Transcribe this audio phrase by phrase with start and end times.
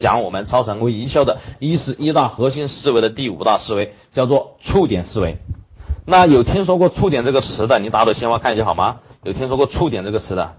[0.00, 5.36] 讲我们超常规营销的一是一大核心思维的第五大思维，叫做触点思维。
[6.04, 8.96] 那有听说过触点这个词的，你打朵鲜花看一下好吗？
[9.22, 10.54] 有听说过触点这个词的？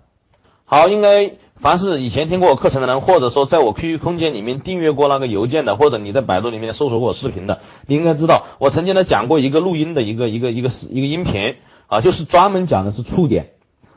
[0.64, 11.56] 好，应该凡是以前听过我课程的人，或者说在我 QQ 空间里面订阅过那个邮件的，或者你在百度里面搜索过我视频的，你应该知道我曾经呢讲过一个录音的一个一个一个一个音频
[11.88, 13.50] 啊，就是专门讲的是触点。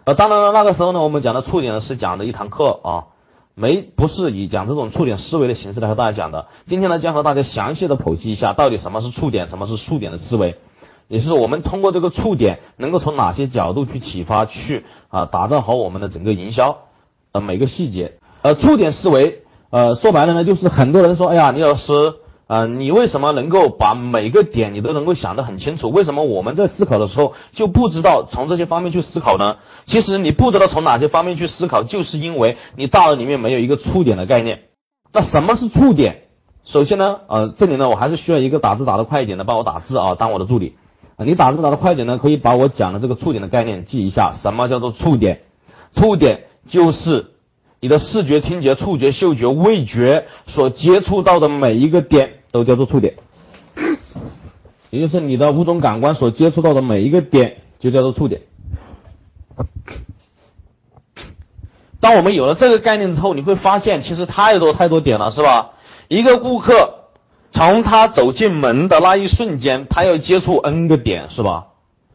[0.05, 3.05] 呃，当然了，那个时候呢，我们讲的触点呢是讲的一堂课啊。
[3.59, 6.47] 没不是以讲这种触点思维的形式来和大家讲的。
[6.67, 10.57] 今天呢，将和大家详细的剖析一下，到底什么是触点，什么是触点的思维，
[11.09, 16.79] 也是我们通过这个触点，能够从哪些角度去启发，去啊打造好我们的整个营销，
[17.33, 18.13] 呃每个细节。
[18.43, 22.15] 呃，触点思维，呃说白了呢，就是很多人说，哎呀，李老师。
[22.49, 25.91] 啊，你为什么能够把每个点你都能够想得很清楚？
[25.91, 29.59] 为什么我们在思考的时候就不知道从这些方面去思考呢？
[29.85, 34.61] 其实你不知道从哪些方面去思考，就是因为你大脑里面没有一个触点的概念。
[35.13, 36.23] 那什么是触点？
[36.65, 40.77] 首先呢，呃，这里呢，我还是需要一个打字打得快一点的帮我打字啊，当我的助理。
[41.19, 44.33] 你打字打得快一点呢，可以把我讲的这个触点的概念记一下。
[44.35, 45.43] 什么叫做触点？
[45.95, 47.27] 触点就是。
[47.81, 53.15] 你的视觉、听觉、触觉、嗅觉、味觉所接触到的每一个点都叫做触点，
[54.91, 58.43] 也就是你的五种感官所接触到的每一个点就叫做触点。
[62.01, 65.73] 当我们有了这个概念之后，你会发现其实太多太多点了，是吧？
[66.09, 66.95] 一个顾客
[67.53, 71.67] 从他走进门的那一瞬间，他要接触 N 个点，是吧？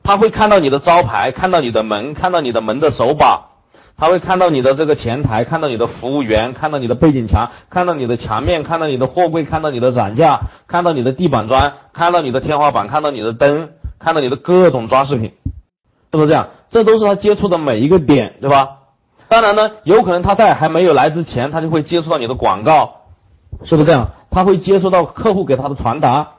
[0.01, 3.49] 他会看到你的招牌，看到你的门，看到你的门的手把。
[3.95, 13.69] 他会看到你的这个前台，看到你的服务员，看到你的背景墙，看到你的墙面，看到你的货柜，看到你的展架，看到你的地板砖，看到你的天花板，看到你的灯，
[14.00, 15.33] 看到你的各种装饰品，
[16.11, 16.50] 是不是这样？
[16.72, 18.80] 这都是他接触的每一个点，对吧？
[19.30, 23.03] 当然呢，有可能他在还没有来之前，他就会接触到你的广告，
[23.63, 24.09] 是不是这样？
[24.31, 26.31] 他会接触到客户给他的传达，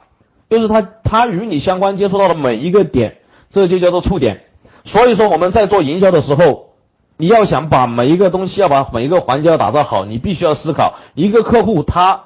[0.49, 3.17] 就是他他与你相关接触到的每一个点，
[3.49, 4.41] 这就叫做触点。
[4.83, 6.74] 所以说我们在做营销的时候。
[7.17, 12.23] 你要想把每一个东西要把每一个环节要打造好，你必须要思考一个客户他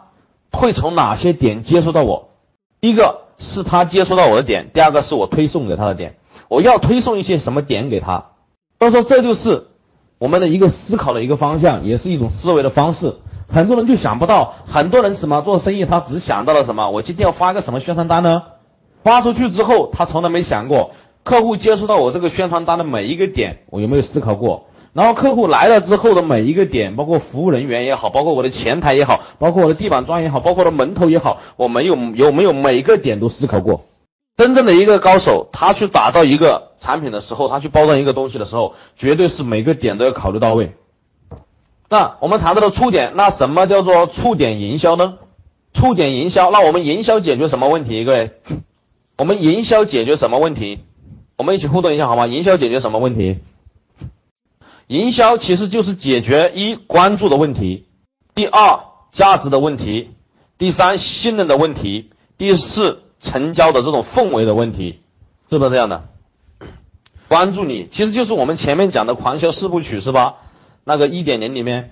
[0.52, 2.30] 会从哪些点接触到我。
[2.80, 6.16] 一个是他接触到我的点，第二个是我推送给他的点。
[6.48, 8.26] 我要推送一些什么点给他？
[8.80, 9.68] 所以说这就是
[10.18, 13.18] 我们的一个思考的一个方向，也是一种思维的方式。
[13.48, 16.90] 很多人就想不到，很多人什么做生意他只想到了什么？
[16.90, 18.44] 我今天要发个什么宣传单呢？
[19.04, 20.92] 发出去之后，他从来没想过
[21.24, 24.66] 客户接触到我这个宣传单的每一个点，我有没有思考过？
[24.94, 33.82] 然后客户来了之后的每一个点，包括服务人员也好，包括我的前台也好，包括我的地板砖也好，包括我的门头也好，我没有有没有每个点都思考过？
[34.36, 40.72] 真正的一个高手，他去打造一个产品的时候，他去包装一个东西的时候，绝对是每个点都要考虑到位。
[41.90, 45.16] 那我们谈到了触点，那什么叫做触点营销呢？
[45.74, 48.06] 触点营销，那我们营销解决什么问题？
[48.06, 48.32] 各位，
[49.18, 50.80] 我们营销解决什么问题？
[51.38, 52.28] 我们一起互动一下好吗？
[52.28, 53.40] 营销解决什么问题？
[54.90, 57.86] 营销其实就是解决一关注的问题，
[58.34, 58.80] 第二
[59.12, 60.10] 价值的问题，
[60.58, 65.02] 第三信任的问题，第四成交的这种氛围的问题，
[65.52, 66.06] 是不是这样的？
[67.28, 70.38] 关注你其实就是我们前面讲的狂销四部曲是吧？
[70.84, 71.92] 那个一点零里面，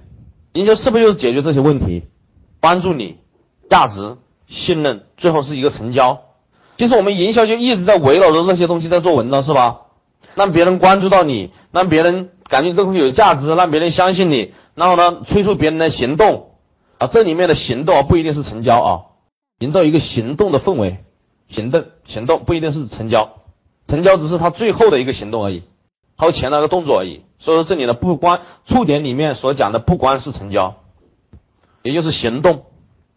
[0.53, 2.01] 营销是不是就是解决这些问题？
[2.59, 3.17] 帮助你，
[3.69, 6.21] 价值、信任，最后是一个成交。
[6.79, 9.81] 其实我们营销就一直在围绕着这些东西在做文章是吧？
[10.33, 12.31] 让别人关注到你，让别人。
[12.49, 16.51] 感觉这个东西有价值，让别人相信你，然后呢，催促别人的行动
[16.97, 19.01] 啊，这里面的行动不一定是成交啊，
[19.59, 20.99] 营造一个行动的氛围，
[21.49, 23.33] 行动行动不一定是成交，
[23.87, 25.63] 成交只是他最后的一个行动而已，
[26.17, 27.23] 掏钱那个动作而已。
[27.39, 30.75] 所以说这里呢，不光触点里面所讲的不光是成交，
[31.83, 32.63] 也就是行动。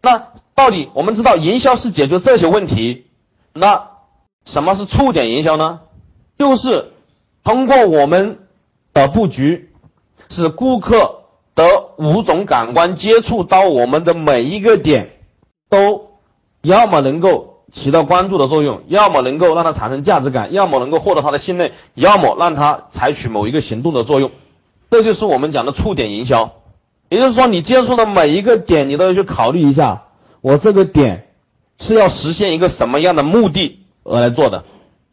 [0.02, 3.06] 那到底我们知道营销是解决这些问题，
[3.54, 3.90] 那
[4.44, 5.80] 什么是触点营销呢？
[6.36, 6.92] 就是
[7.44, 8.38] 通过我们。
[9.02, 9.70] 的布局
[10.28, 11.16] 使顾客
[11.54, 11.64] 的
[11.98, 15.10] 五种感官接触到我们的每一个点，
[15.68, 16.10] 都
[16.62, 24.30] 要么能够起到关注的作用，要么能够让他产生价值感，要么能够获得他的信任，要么让他采取某一个行动的作用。
[24.90, 26.52] 这就是我们讲的触点营销。
[27.08, 30.04] 也就是说，你接触的每一个点，你都要去考虑一下，
[30.40, 31.26] 我这个点
[31.78, 34.64] 是要实现一个什么样的目的而来做的。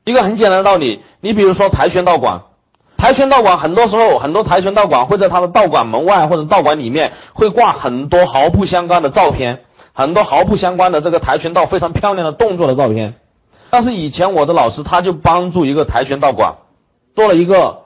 [0.06, 2.44] 一个很简单的道理，你比如说跆拳道馆。
[2.98, 9.60] 跆拳道馆很多时候，很多跆拳道馆会在他的道馆门外或者道馆里面会挂很多毫不相关的照片，
[9.94, 13.14] 很多毫不相关的这个跆拳道非常漂亮的动作的照片。
[13.70, 16.56] 但是以前我的老师他就帮助一个跆拳道馆
[17.16, 17.82] 做了一个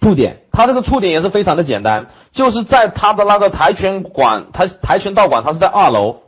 [0.00, 6.18] 触点，他这个触点也是非常的简单，就是在他的那个跆拳馆，跆跆拳道馆，他是在二楼。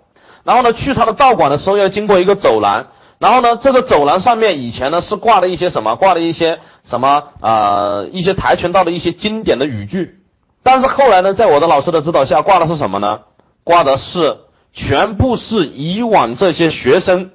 [0.43, 2.87] 然后呢，去他的道馆的时候要经过一个走廊。
[3.19, 5.95] 然后呢，这个走廊上面以前呢是挂了一些什么？
[5.97, 7.23] 挂了一些什么？
[7.41, 10.21] 呃，一些跆拳道的一些经典的语句。
[10.63, 13.21] 但是后来呢，在我的老师的指导下，挂的是什么呢？
[13.63, 14.39] 挂的是
[14.73, 17.31] 全部是以往这些学生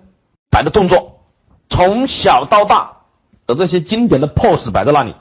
[0.52, 1.22] 摆的动作，
[1.70, 2.92] 从小到大
[3.48, 5.16] 的这些经典的 pose 摆在那里。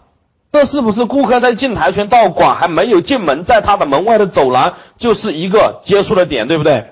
[0.50, 6.86] 这是不是顾客在进跆拳道馆还没有进门，在他的门外的走廊就是一个接触的点，对不对？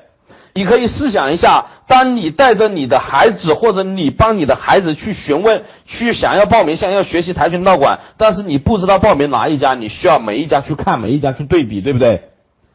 [0.56, 12.22] 你可以试想一下，当你带着你的孩子，或者你帮你的孩子去询问，去想要报名，想要学习跆拳道馆，但是你不知道报名哪一家，你需要每一家去看，每一家去对比，对不对？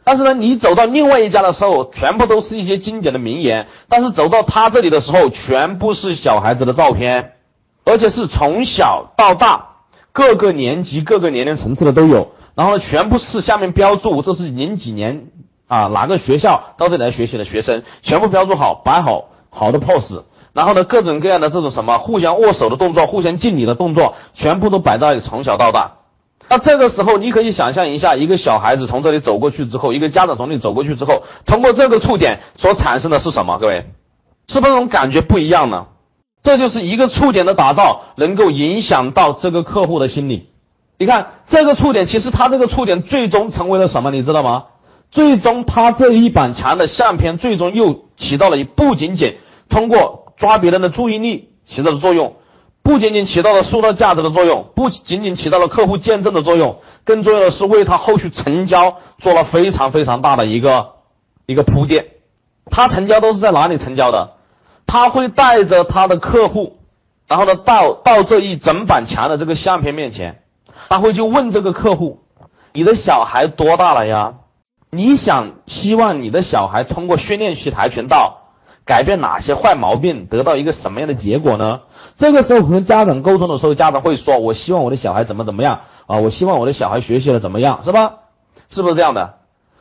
[0.03, 7.33] 但是呢，你走到另外一家的时候，全部都是一些经典的名言，但是走到他这里的时候，全部是小孩子的照片，
[7.83, 9.67] 而且是从小到大。
[10.13, 15.27] 各个年级、各个年龄层次的都有，然后呢，全部是下面标注这是零几年
[15.71, 25.93] 啊哪个学校到这里来学习的学生，全部标注好，摆好好的 pose，然后呢，各种各样的这种什么互相握手的动作、互相敬礼的动作，全部都摆在从小到大。
[26.49, 33.57] 那这个时候，你可以想象一下，一个小孩子从这里走过去之后，一个家长从这里走过去之后，通过这个触点所产生的是什么？
[33.57, 33.85] 各位，
[34.49, 35.85] 是不是那种感觉不一样呢？
[36.43, 40.49] 这就是一个触点的打造，能够影响到这个客户的心理。
[40.97, 44.11] 你看这个触点，其实他这个触点最终成为了什么？
[44.11, 44.65] 你知道吗？
[45.11, 49.37] 最终，他这一板墙的相片，最终又起到了不仅仅
[49.69, 52.35] 通过抓别人的注意力起到的作用，
[52.81, 60.91] 不仅仅起到了塑造价值的作用，不仅仅起到了客户见证的作用，更重要的是为他后续成交做了非常非常大的一个
[61.45, 62.05] 一个铺垫。
[62.69, 64.31] 他成交都是在哪里成交的？
[64.87, 66.77] 他会带着他的客户，
[67.27, 70.41] 然后呢，到到这一整板墙的这个相片面前，
[70.87, 72.19] 他会就问这个客户
[72.71, 74.35] ：“你的小孩多大了呀？
[74.91, 78.41] 你想希望你的小孩通过训练去跆拳道，
[78.85, 81.79] 改变哪些坏毛病，得到一个什么样的结果呢？”
[82.19, 86.17] 这个时候和家长沟通的时候，家长会说：“我希望我的小孩怎么怎么样啊？
[86.17, 88.13] 我希望我的小孩学习的怎么样，是吧？
[88.69, 89.35] 是不是这样的？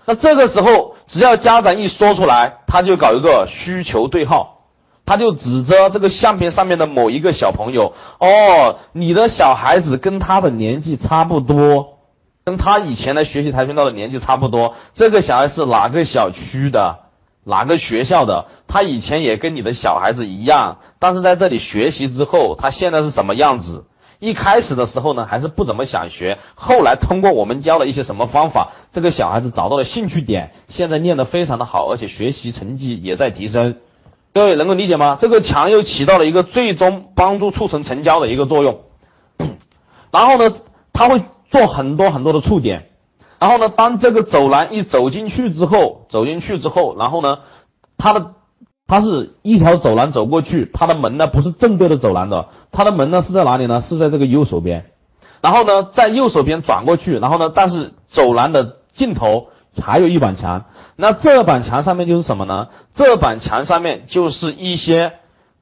[0.06, 4.58] 那这个时候，只要家长一说出来，他就搞一个需求对号。”
[5.06, 11.98] 他就指着这个相片上面的某一个小朋友，哦，你的小孩子跟他的年纪差不多，
[12.44, 14.75] 跟他以前来学习跆拳道的年纪差不多。
[14.94, 17.00] 这个小孩是哪个小区的，
[17.44, 18.46] 哪个学校的？
[18.66, 23.84] 他以前也跟你的小孩子一样，但是在这里学习之后，他现在是什么样子？
[24.19, 33.76] 一开始的时候呢，还是不怎么想学，后来通过我们教了一些什么方法，这个小孩子找到了兴趣点，现在练得非常的好，而且学习成绩也在提升。
[34.34, 35.16] 各位能够理解吗？
[35.19, 38.81] 这个墙又起到了一个最终帮助促成成交的一个作用。
[40.10, 40.54] 然后呢，
[40.93, 42.87] 他会做很多很多的触点。
[43.38, 47.38] 然后呢，当这个走廊一走进去之后，走进去之后，然后呢，
[47.97, 48.32] 它的
[48.87, 53.81] 它是一条走廊走过去，它的门呢不是正对着走廊的，它的门呢是在哪里呢？
[53.81, 54.87] 是在这个右手边。
[55.41, 59.49] 然后呢，在右手边转过去，然后呢，但是走廊的尽头
[59.81, 60.67] 还有一板墙。
[60.96, 62.69] 那这板墙上面就是什么呢？
[62.93, 65.12] 这板墙上面就是一些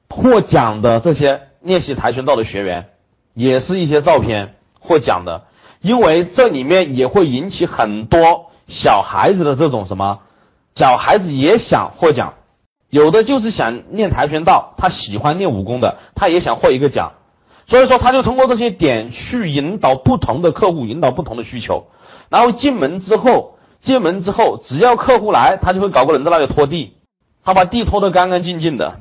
[0.09, 2.89] 获奖的这些练习跆拳道的学员，
[3.35, 5.43] 也是一些照片获奖的。
[5.81, 10.19] 因为这里面也会引起很多小孩子的这种什么，
[10.75, 12.33] 小孩子也想获奖，
[12.89, 17.13] 有的就是想练跆拳道，他喜欢练武功的，他也想获一个奖。
[17.67, 21.87] 所以说，他就通过这些点去引导不同的客户，引导不同的需求，
[22.29, 23.55] 然后进门之后。
[23.81, 26.95] 进门之后，只要客户来，他就会搞个人在那里拖地，
[27.45, 28.99] 他把地拖得干干净净的。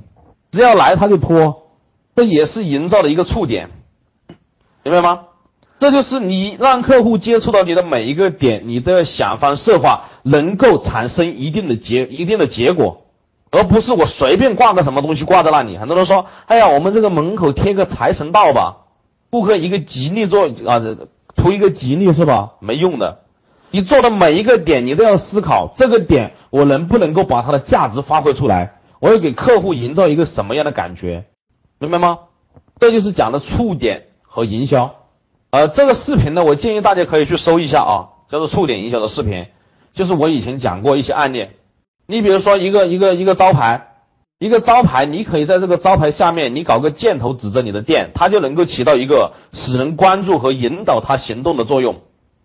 [0.52, 1.62] 只要来他就拖，
[2.14, 3.70] 这也是营造的一个触点，
[4.84, 5.24] 明白吗？
[5.78, 13.02] 这就是你让客户接触到你的每一个点，你都要想方设法能够产生一定的结一定的结果，
[13.52, 15.78] 而不是我随便挂个什么东西挂在那里。
[15.78, 18.78] 很多人说：“哎呀，我们这个门口贴个财神道吧，
[19.30, 20.82] 顾客一个吉利做啊，
[21.36, 22.54] 图一个吉利是吧？
[22.60, 23.20] 没用的。”
[23.70, 28.72] 你做的每一个点，你都要思考这个点我能不能够把它的价值发挥出来？
[28.98, 31.26] 我要给客户营造一个什么样的感觉？
[31.78, 32.18] 明白吗？
[32.80, 34.94] 这就是讲的触点和营销。
[35.50, 37.92] 呃，这个视频呢，我建议大家可以去搜一下啊，
[38.30, 39.46] 叫做触点营销的视频。
[39.94, 41.48] 就是我以前讲过一些案例。
[42.06, 43.88] 你比如说一个一个一个招牌，
[44.38, 51.96] 一个招牌，你可以在这个招牌下面，你搞个箭头指着你的店，它就能够起到一个使人关注和引导他行动的作用。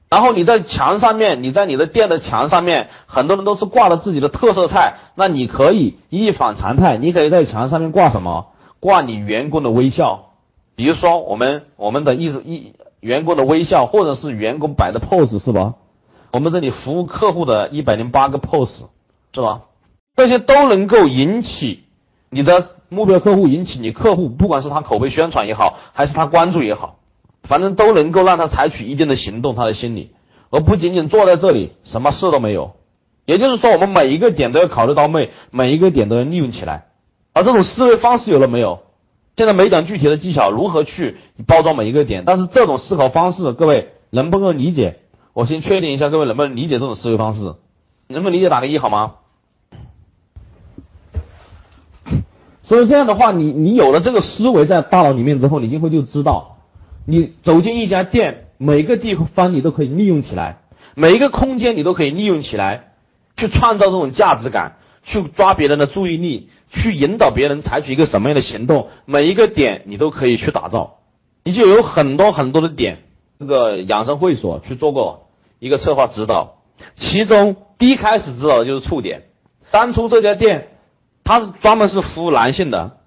[0.10, 8.48] 然后你在墙上面，你在你的店的墙上面，很多人都是挂了自己的特色菜，那你可以一反常态，你可以在墙上面挂什么？
[8.79, 10.29] 挂你员工的微笑，
[10.75, 15.75] 比如说我们我们的一一员工的微笑，或者是员工摆的 pose 是吧？
[16.31, 18.88] 我们这里服务客户的一百零八个 pose
[19.33, 19.63] 是吧？
[20.15, 21.83] 这些都能够引起
[22.29, 26.95] 你的目标客户，引起你客户，不管是他口碑宣传也好，还是他关注也好，
[27.43, 30.12] 反正都能够让他采取一定的行动，他的心理，
[30.50, 32.72] 而不仅仅坐在这里什么事都没有。
[33.25, 36.86] 也就是说，我们每一个点都要考虑到位，每一个点都要利用起来。
[37.33, 38.79] 而这种思维方式有了没有？
[39.36, 45.00] 现在没讲具体的技巧，如何去包装每一个点，但是这种思考方式，各位能不能理解？
[45.34, 47.56] 我先确定一下，各位能不能理解这种思维方式？
[48.08, 48.50] 能不能理解？
[48.50, 49.16] 打个一好吗？
[52.62, 56.58] 所以这样的话，你你有了这个思维在大脑里面之后，你今后就知道，
[57.06, 60.60] 你走进一家店，每个地方你都可以利用起来，
[60.96, 62.94] 每一个空间你都可以利用起来，
[63.36, 70.98] 去创造这种价值感，去抓别人的注意力，去引导别人采取一个什么样的行动，每一个点你都可以去打造，
[71.43, 73.00] 你就有很多很多的点。
[73.39, 75.27] 这个养生会所去做过
[75.60, 76.55] 一个策划指导，
[76.98, 79.24] 其中第一开始指导的就是触点，
[79.72, 80.69] 当初这家店。
[81.25, 82.98] 他是专门是服务男性的，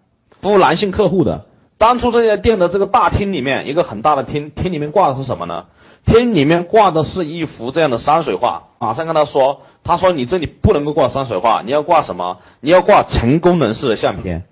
[0.41, 1.45] 服务男性客户的。
[1.77, 5.67] 当初这家店的这个大厅里面，一个很大的厅，厅里面挂的是什么呢？
[6.07, 8.69] 厅里面挂的是一幅这样的山水画。
[8.79, 12.39] 马上跟他说，他说你这里不能够挂山水画，你要挂什么？
[12.61, 14.45] 你要挂成功人士的相片。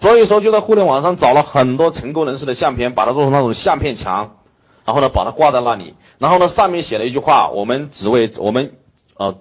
[0.00, 4.36] 所以说就在互联网上找了很多成功人士的相片，把它做成那种相片墙，
[4.84, 8.72] 然后呢把它挂在那里，然后呢上面写了一句话：我们只为我们
[9.16, 9.36] 呃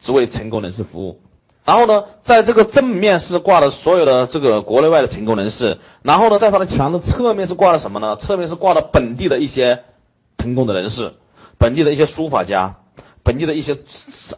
[0.00, 1.20] 只为成功人士服务。
[1.64, 8.16] 然后呢，在这个正面是挂的所有的这个国内外的成功人士，然后呢，在他的墙的侧面是挂了什么呢？
[8.16, 9.84] 侧面是挂了本地的一些
[10.40, 11.12] 成功的人士，
[11.58, 12.76] 本地的一些书法家，
[13.22, 13.78] 本地的一些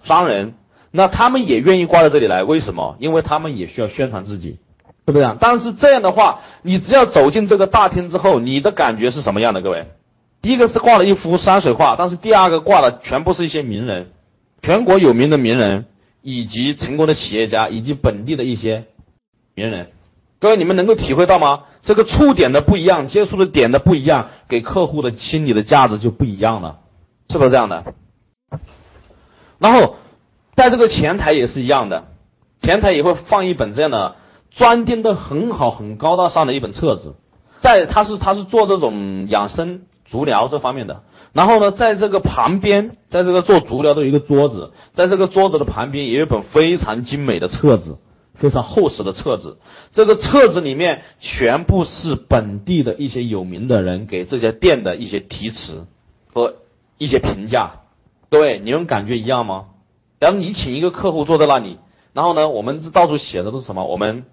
[0.05, 0.55] 商人，
[0.91, 2.97] 那他们也愿意挂在这里来，为什么？
[2.99, 4.59] 因为他们也需要宣传自己，
[5.07, 5.37] 对不对？
[5.41, 9.63] 但是这样的话，你只要走进这个大厅之后，你的感觉是什么样的？
[9.63, 9.87] 各位，
[10.43, 14.11] 第一个是挂了一幅山水画，但是第二个挂的全部是一些名人，
[14.63, 15.87] 全国有名的名人。
[16.25, 18.85] 以及成功的企业家，以及本地的一些
[19.57, 19.89] 名人，
[20.39, 21.65] 各位你们能够体会到吗？
[21.83, 26.79] 这个触点的不一样，接触的点的不一样，给客户的心理的价值就不一样了，
[27.29, 27.95] 是不是这样的？
[29.59, 29.97] 然后
[30.55, 32.05] 在这个前台也是一样的，
[32.61, 34.17] 前台也会放一本这样的
[34.51, 37.15] 装订的很好、很高大上的一本册子，
[37.61, 41.03] 在他是他是做这种养生足疗这方面的。
[41.33, 47.97] 然后呢，在这个旁边，在这个做足疗的一个桌子，在这个桌子的旁边也有本非常精美的册子，
[48.43, 49.59] 非常厚实的册子。
[49.93, 55.87] 这个册子里面全部是本地的一些有名的人给这家店的一些题词
[56.35, 56.57] 和
[56.99, 57.83] 一些评价。
[58.29, 59.67] 各位，你们感觉一样吗？
[60.19, 61.79] 然后你请一个客户坐在那里，
[62.13, 63.87] 然后呢，我们这到处写的都是什么？
[63.87, 64.25] 我们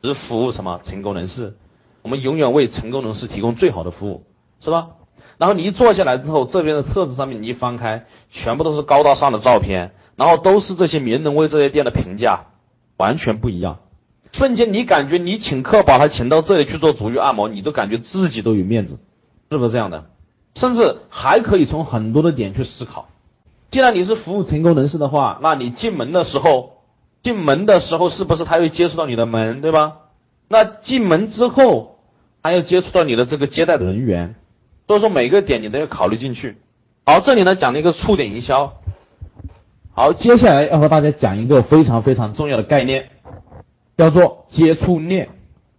[0.00, 1.56] 只服务什么成功人士？
[2.02, 4.22] 我们永远为成功人士提供最好的服务，
[4.60, 4.90] 是吧？
[5.38, 12.46] 然后你一坐下来之后，这边的册子上面你一翻开，全部都是高大上的照片，然后都是这些名人为这些店的评价，
[12.96, 13.78] 完全不一样。
[14.32, 18.98] 瞬间你感觉你请客把他请到这里去做足浴按摩，你都感觉自己都有面子，
[19.50, 20.04] 是不是这样的？
[20.54, 23.08] 甚至还可以从很多的点去思考。
[23.70, 26.82] 既然你是服务成功人士的话，那你进门的时候，
[27.22, 29.98] 进门的时候是不是他会接触到你的门，对吧？
[30.48, 31.98] 那进门之后，
[32.42, 34.34] 还要接触到你的这个接待的人员。
[34.86, 36.56] 所以说每个点你都要考虑进去。
[37.04, 38.74] 好，这里呢讲了一个触点营销。
[39.96, 43.06] 好，接下来要和大家讲一个非常非常重要的概念，
[43.96, 45.30] 叫做接触链。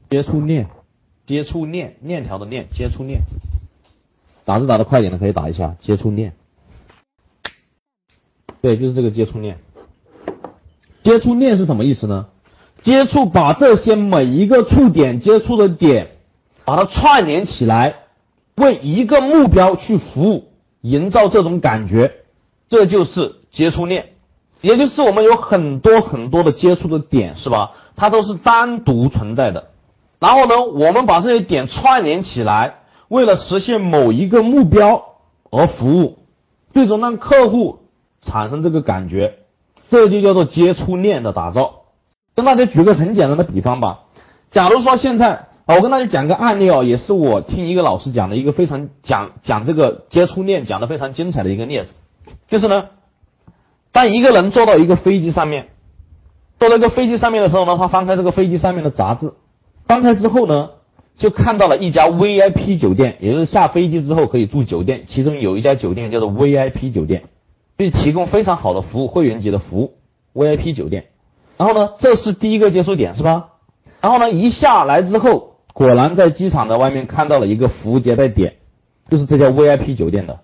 [0.09, 0.69] 接触链，
[1.27, 3.21] 接触链，链条的链，接触链。
[4.43, 6.33] 打字打的快点的可以打一下接触链。
[8.59, 9.59] 对，就是这个接触链。
[11.03, 12.25] 接触链是什么意思呢？
[12.81, 16.07] 接触把这些每一个触点接触的点，
[16.65, 17.97] 把它串联起来。
[18.55, 20.45] 为一个目标去服务，
[20.81, 22.13] 营造这种感觉，
[22.67, 24.09] 这就是接触链，
[24.61, 27.71] 也就是我们有很多很多的接触的点，是吧？
[27.95, 29.69] 它都是单独存在的。
[30.19, 32.75] 然后呢，我们把这些点串联起来，
[33.07, 35.15] 为了实现某一个目标
[35.49, 36.19] 而服务，
[36.71, 37.79] 最终让客户
[38.21, 39.39] 产生这个感觉，
[39.89, 41.85] 这就叫做接触链的打造。
[42.35, 44.01] 跟大家举个很简单的比方吧，
[44.51, 45.47] 假如说现在。
[45.67, 51.91] 啊，我跟大家讲个案例哦，也是我听一个老师讲的一个非常讲讲这个接触链讲的非常精彩的一个例子，
[52.47, 52.85] 就是呢，
[53.97, 55.69] 当一个人坐到一个飞机上面，
[56.59, 59.33] 坐在一个飞机上面的时候呢，他翻开这个飞机上面的杂志，
[59.87, 60.69] 翻开之后呢，
[61.17, 67.23] 就看到了一家 VIP 酒店，也就是下飞机之后可以住酒店，其中有一家酒店叫做 VIP 酒店，
[67.75, 69.95] 并提供非常好的服务，会员级的服务
[70.35, 71.05] VIP 酒店。
[71.57, 73.45] 然后呢，这是第一个接触点，是吧？
[73.99, 75.55] 然后呢，一下来之后。
[75.73, 78.55] 果然在机场的外面看到了一个服务接待点，
[79.09, 80.39] 就是这家 VIP 酒店的。